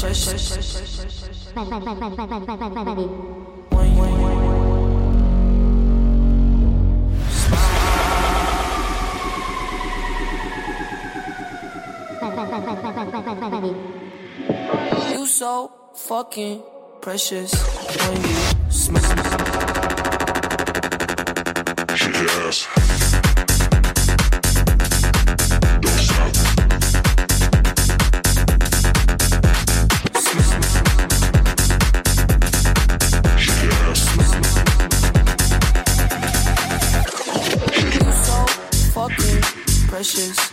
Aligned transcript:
You 0.00 0.08
so 15.26 15.70
fucking 15.94 16.62
precious 17.02 17.52
when 17.98 18.22
you 18.22 18.70
smile. 18.70 19.20
Ass. 22.50 22.79
dishes. 40.12 40.49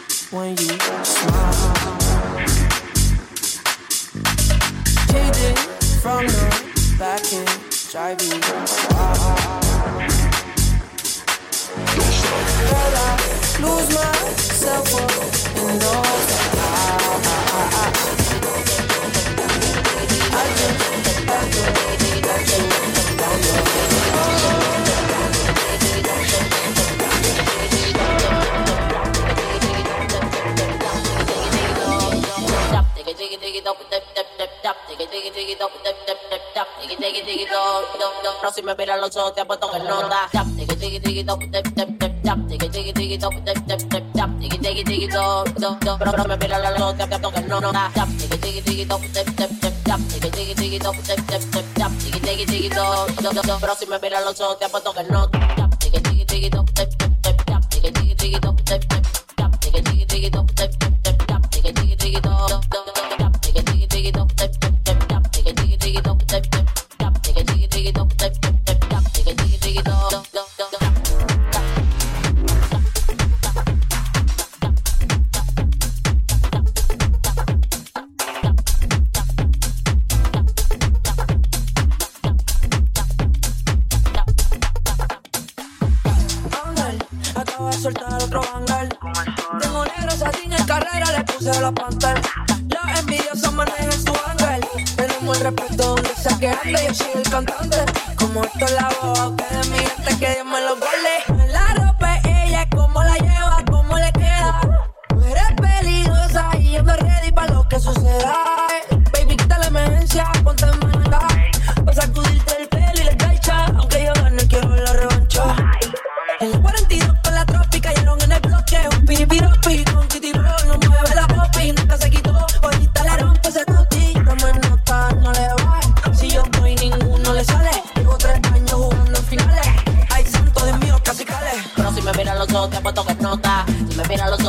No 39.87 40.09
Tap, 40.31 40.45
tiki, 40.57 40.75
tiki, 40.75 40.99
tiki, 40.99 41.23
tap, 41.23 41.39
tap, 41.51 41.65
tap, 41.75 42.11
tap, 42.23 42.39
tiki, 42.49 42.69
tiki, 42.69 42.93
tiki, 42.93 43.17
tap, 43.17 43.33
tap, 43.45 43.67
tap, 43.67 44.03
tap, 44.13 44.29
tiki, 44.39 44.57
tiki, 44.57 44.83
tiki. 44.83 45.07
Pero 45.07 46.11
si 46.11 46.25
me 46.25 46.47
los 46.57 46.81
ojos 46.81 46.97
te 46.97 47.03
apuesto 47.03 47.31
que 47.31 47.41
no 47.41 47.71
da 47.71 47.91
Tap, 47.93 48.07
tiki, 48.17 48.37
tiki, 48.37 48.61
tiki, 48.61 48.85
tap, 48.85 49.01
tap, 49.13 49.25
tap, 49.25 49.73
tap, 49.85 49.99
tiki, 50.09 50.29
tiki, 50.29 50.53
tiki, 50.53 50.79
tap, 50.79 50.95
tap, 51.05 51.17
tap, 51.27 51.65
tap, 51.75 51.91
tiki, 51.99 52.19
tiki, 52.19 52.45
tiki, 52.45 52.69
si 53.77 53.85
me 53.85 54.09
los 54.09 54.41
ojos 54.41 54.57
te 54.57 54.65
apuesto 54.65 54.93
que 54.93 55.03
no 55.03 55.26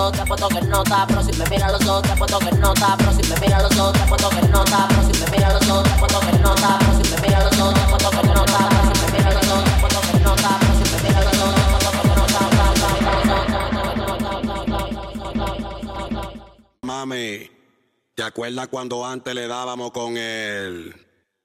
ojos 0.09 0.17
te 0.17 0.23
apuesto 0.23 0.49
que 0.49 0.61
nota 0.63 1.07
Pero 1.07 1.23
si 1.23 1.33
me 1.39 1.45
mira 1.51 1.71
los 1.71 1.87
ojos 1.87 2.03
te 2.03 2.13
apuesto 2.13 2.39
que 2.39 2.53
nota 2.53 2.97
Pero 2.99 3.13
si 3.13 3.23
me 3.29 3.41
mira 3.41 3.63
los 3.63 3.79
ojos 3.79 3.93
te 3.93 4.01
apuesto 4.01 4.31
que 4.31 4.49
nota 4.49 4.89
Pero 4.89 5.03
si 5.03 5.21
me 5.21 5.31
mira 5.31 5.53
los 5.53 5.69
ojos 5.69 5.85
te 5.85 5.91
apuesto 5.91 6.21
que 6.21 6.39
nota 6.39 6.79
Pero 6.79 6.93
si 6.95 7.11
me 7.11 7.21
mira 7.21 7.45
los 7.45 7.59
ojos 7.59 7.75
te 7.75 7.81
apuesto 7.81 8.11
que 8.21 8.29
nota 8.29 8.69
Pero 8.71 8.95
si 8.95 9.05
me 9.05 9.19
mira 9.19 9.31
los 9.33 9.49
ojos 9.49 9.65
te 9.65 9.71
apuesto 9.75 10.01
que 10.01 10.19
nota 10.25 10.51
Pero 10.61 10.75
si 10.75 10.85
me 10.91 10.99
mira 11.09 11.21
los 11.25 11.39
ojos 11.39 11.55
te 11.55 11.63
apuesto 11.63 12.03
que 12.03 12.15
nota 12.19 12.39
Mami, 16.83 17.51
¿te 18.15 18.23
acuerdas 18.23 18.69
cuando 18.69 19.05
antes 19.05 19.35
le 19.35 19.47
dábamos 19.47 19.91
con 19.91 20.17
el... 20.17 21.05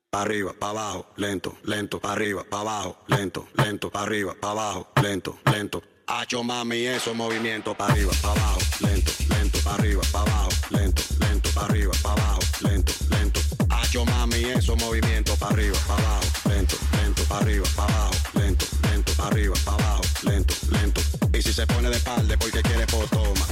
Pa' 0.09 0.22
arriba, 0.22 0.53
pa' 0.53 0.69
abajo, 0.69 1.07
lento, 1.16 1.57
lento, 1.63 2.00
arriba, 2.03 2.44
pa' 2.47 2.59
abajo, 2.59 2.97
lento, 3.07 3.47
lento, 3.56 3.90
arriba, 3.96 4.35
pa' 4.40 4.52
abajo, 4.52 4.88
lento, 5.02 5.40
lento. 5.52 5.81
Hacho 6.06 6.44
mami, 6.44 6.86
esos 6.86 7.16
movimientos 7.16 7.75
pa' 7.78 7.88
arriba, 7.88 8.12
pa' 8.22 8.31
abajo, 8.31 8.59
lento, 8.81 9.12
lento, 9.30 9.59
pa' 9.64 9.75
arriba, 9.75 10.02
pa' 10.12 10.22
abajo, 10.22 10.50
lento, 10.69 11.02
lento, 11.19 11.50
pa' 11.56 11.66
arriba, 11.66 11.94
pa' 12.03 12.12
abajo, 12.12 12.40
lento, 12.62 12.94
lento. 13.09 13.40
Hacho 13.69 14.06
mami, 14.06 14.44
esos 14.44 14.78
movimientos 14.78 15.38
pa' 15.40 15.47
arriba, 15.47 15.78
pa' 15.88 15.94
abajo, 15.96 16.50
lento, 16.50 16.75
lento, 16.97 17.24
pa' 17.24 17.38
arriba, 17.40 17.66
pa' 17.75 17.86
abajo, 17.86 18.16
lento, 18.34 18.66
lento, 18.84 19.14
pa' 19.16 19.28
arriba, 19.28 19.56
pa' 19.64 19.74
abajo, 19.75 20.03
lento, 20.24 20.53
lento. 20.72 21.02
Y 21.34 21.41
si 21.41 21.53
se 21.53 21.66
pone 21.68 21.90
de 21.90 21.96
espalda 21.96 22.35
porque 22.38 22.62
quiere, 22.62 22.85
dale, 22.85 23.08
toma, 23.08 23.46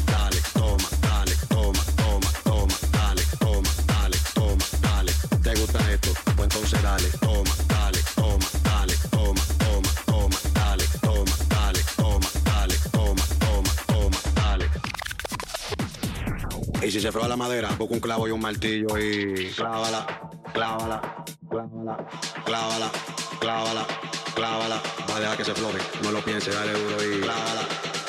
se 17.01 17.11
fue 17.11 17.23
a 17.23 17.27
la 17.27 17.35
madera, 17.35 17.69
busca 17.79 17.95
un 17.95 17.99
clavo 17.99 18.27
y 18.27 18.31
un 18.31 18.39
martillo 18.39 18.95
y 18.95 19.51
clávala, 19.55 20.05
clávala, 20.53 21.01
clávala, 21.49 22.07
clávala, 22.45 22.91
clávala, 23.39 23.87
clávala. 24.35 24.81
Va 25.09 25.15
a 25.15 25.19
dejar 25.19 25.37
que 25.37 25.45
se 25.45 25.55
floje, 25.55 25.79
no 26.03 26.11
lo 26.11 26.23
piense, 26.23 26.51
dale 26.51 26.73
duro 26.73 27.03
y 27.03 27.21
clávala, 27.21 27.61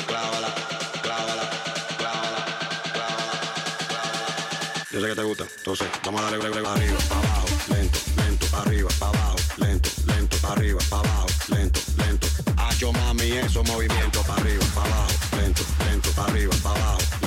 clávala, 0.06 0.54
clávala, 1.02 1.50
clávala, 1.96 2.44
clávala, 2.92 3.40
clávala. 3.88 4.86
Yo 4.90 5.00
sé 5.00 5.06
que 5.06 5.14
te 5.14 5.22
gusta, 5.22 5.44
entonces 5.56 5.88
vamos 6.04 6.20
a 6.20 6.24
darle 6.24 6.38
breve, 6.38 6.60
breve, 6.60 6.68
arriba, 6.68 6.98
para 7.08 7.20
abajo, 7.20 7.46
lento, 7.68 7.98
lento, 8.16 8.56
arriba, 8.58 8.88
para 8.98 9.18
abajo, 9.18 9.36
lento, 9.56 9.90
lento, 10.06 10.36
para 10.42 10.52
arriba, 10.52 10.80
para 10.90 11.08
abajo, 11.08 11.26
lento, 11.48 11.80
lento. 11.96 12.26
Hacho 12.58 12.92
mami, 12.92 13.32
esos 13.38 13.66
movimientos 13.66 14.26
para 14.26 14.42
arriba, 14.42 14.64
para 14.74 14.86
abajo, 14.86 15.12
lento, 15.40 15.62
lento, 15.86 16.10
para 16.10 16.30
arriba, 16.30 16.54
para 16.62 16.84
abajo, 16.84 17.21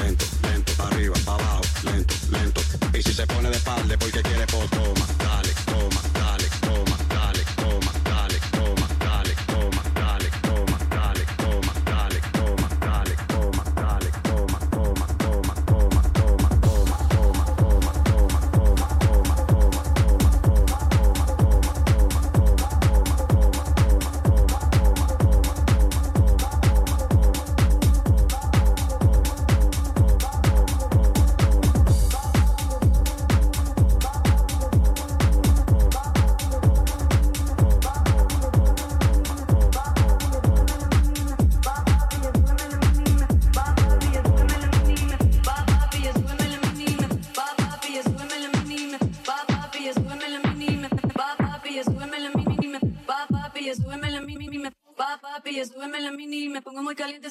para 1.14 1.44
abajo, 1.44 1.62
lento, 1.84 2.16
lento. 2.32 2.62
Y 2.98 3.02
si 3.02 3.14
se 3.14 3.28
pone 3.28 3.50
de 3.50 3.58
espalda 3.58 3.98
porque 3.98 4.24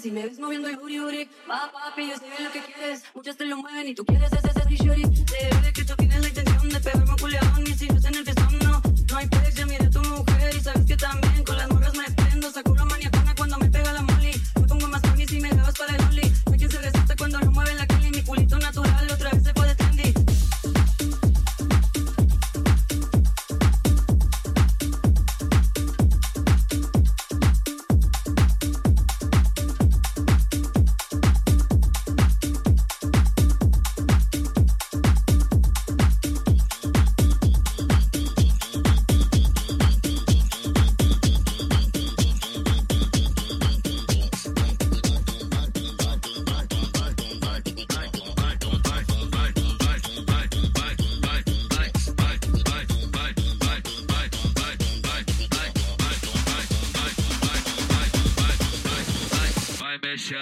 Si 0.00 0.10
me 0.10 0.22
ves 0.22 0.38
moviendo 0.38 0.68
el 0.68 0.76
booty, 0.76 1.28
va 1.48 1.70
papi, 1.70 2.08
yo 2.08 2.16
sé 2.16 2.42
lo 2.42 2.50
que 2.50 2.60
quieres. 2.60 3.04
Muchas 3.14 3.36
te 3.36 3.44
lo 3.44 3.56
mueven 3.58 3.88
y 3.88 3.94
tú 3.94 4.04
quieres 4.04 4.32
ese, 4.32 4.48
ese, 4.48 4.64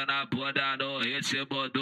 na 0.06 0.24
boda 0.26 0.76
no 0.76 1.00
ritmo 1.00 1.68
do 1.68 1.81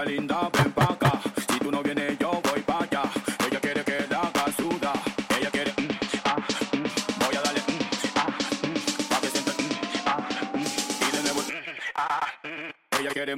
carita 0.00 0.04
linda, 0.04 0.50
ven 0.52 0.72
pa' 0.72 0.84
acá. 0.84 1.20
Si 1.48 1.58
tú 1.58 1.70
no 1.70 1.82
vienes, 1.82 2.18
yo 2.18 2.40
voy 2.42 2.60
pa' 2.62 2.84
allá. 2.84 3.02
Ella 3.46 3.60
quiere 3.60 3.84
que 3.84 4.06
la 4.08 4.20
haga 4.20 4.44
suda. 4.56 4.92
Ella 5.38 5.50
quiere, 5.50 5.72
mm, 5.76 5.88
ah, 6.24 6.36
mm. 6.72 7.24
voy 7.24 7.36
a 7.36 7.42
darle, 7.42 7.60
mm, 7.60 7.80
ah, 8.16 8.26
mm, 8.62 9.08
pa' 9.08 9.20
que 9.20 9.28
sienta, 9.28 9.52
mm, 9.52 10.06
ah, 10.06 10.18
mm, 10.54 10.66
y 11.06 11.16
de 11.16 11.22
nuevo, 11.22 11.42
ah, 11.96 12.26
ella 12.98 13.10
quiere. 13.10 13.36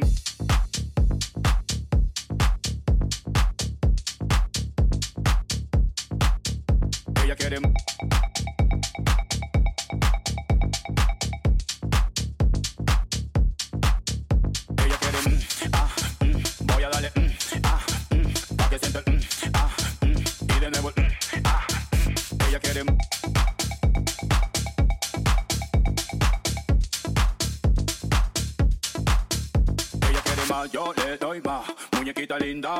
Ella 7.25 7.37
quiere. 7.37 7.59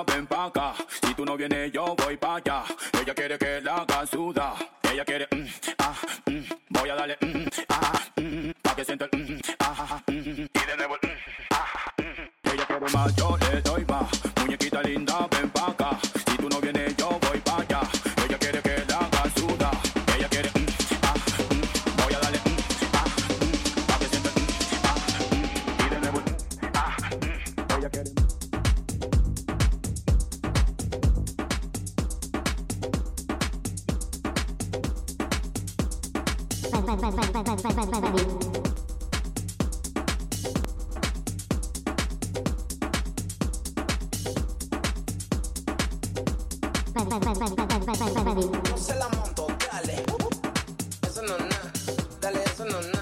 Ven 0.01 0.27
pa' 0.27 0.47
acá. 0.47 0.75
Si 1.03 1.15
tú 1.15 1.25
no 1.25 1.37
vienes, 1.37 1.71
yo 1.71 1.95
voy 1.95 2.17
pa' 2.17 2.37
allá. 2.37 2.65
Ella 3.01 3.15
quiere 3.15 3.39
que 3.39 3.61
la 3.61 3.77
haga 3.77 4.07
suda. 4.07 4.55
Ella 4.91 5.05
quiere, 5.05 5.29
mm, 5.31 5.47
ah, 5.79 5.95
mm. 6.27 6.41
Voy 6.71 6.89
a 6.89 6.95
darle, 6.95 7.17
mm, 7.21 7.47
ah, 7.69 8.01
mm, 8.17 8.51
Pa' 8.63 8.75
que 8.75 8.85
sienta 8.85 9.07
el, 9.13 9.19
mm, 9.19 9.41
ah, 9.61 9.75
ah 9.79 10.03
mm. 10.07 10.13
Y 10.13 10.67
de 10.67 10.77
nuevo, 10.77 10.97
ah, 11.51 11.93
Ella 12.43 12.67
quiere 12.67 12.89
más, 12.93 13.17
yo 13.17 13.37
le 13.37 13.61
doy 13.61 13.85
más. 13.85 14.09
Muñequita 14.41 14.83
linda, 14.83 15.29
No 48.71 48.79
se 48.79 48.93
dale, 52.21 52.45
eso 52.45 52.65
no 52.65 52.79
es 52.81 52.87
nada. 52.87 53.02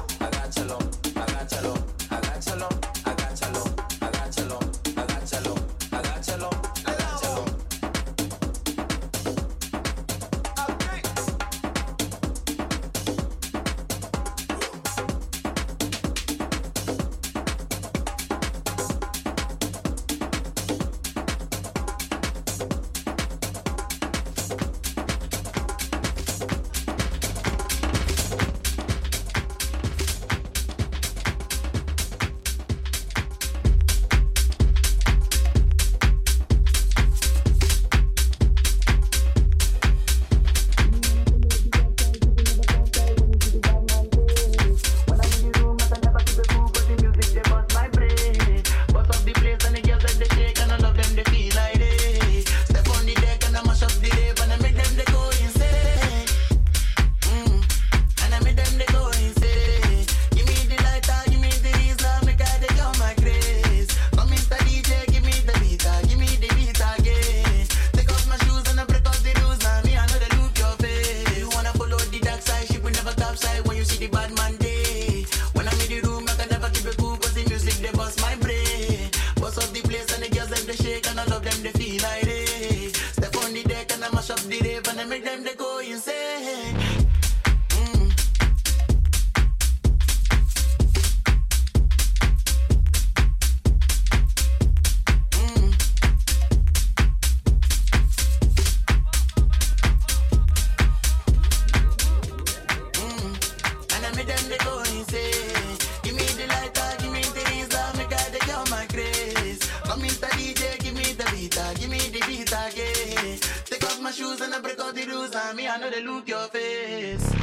Come 109.91 110.03
Mr. 110.03 110.29
DJ, 110.29 110.79
give 110.79 110.93
me 110.93 111.03
the 111.03 111.29
beat, 111.35 111.57
uh, 111.57 111.73
give 111.73 111.89
me 111.89 111.97
the 111.97 112.23
beat 112.25 112.49
again. 112.49 113.37
Take 113.65 113.83
off 113.83 113.99
my 113.99 114.11
shoes 114.11 114.39
and 114.39 114.55
I 114.55 114.61
break 114.61 114.79
all 114.79 114.93
the 114.93 115.03
rules, 115.03 115.35
and 115.35 115.57
me 115.57 115.67
I 115.67 115.77
know 115.79 115.89
they 115.89 116.01
look 116.01 116.29
your 116.29 116.47
face. 116.47 117.40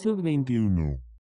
Sub 0.00 0.22
21. 0.22 1.09